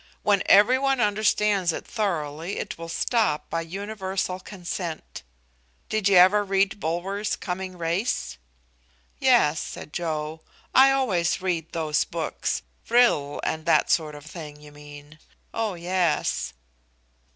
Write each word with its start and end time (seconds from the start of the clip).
When 0.23 0.41
every 0.47 0.79
one 0.79 0.99
understands 0.99 1.71
it 1.71 1.85
thoroughly, 1.85 2.57
it 2.57 2.75
will 2.75 2.89
stop 2.89 3.47
by 3.51 3.61
universal 3.61 4.39
consent. 4.39 5.21
Did 5.89 6.09
you 6.09 6.15
ever 6.17 6.43
read 6.43 6.79
Bulwer's 6.79 7.35
'Coming 7.35 7.77
Race'?" 7.77 8.39
"Yes," 9.19 9.59
said 9.59 9.93
Joe. 9.93 10.41
"I 10.73 10.89
always 10.89 11.39
read 11.39 11.71
those 11.71 12.03
books. 12.03 12.63
Vril, 12.83 13.39
and 13.43 13.67
that 13.67 13.91
sort 13.91 14.15
of 14.15 14.25
thing, 14.25 14.59
you 14.59 14.71
mean? 14.71 15.19
Oh 15.53 15.75
yes." 15.75 16.53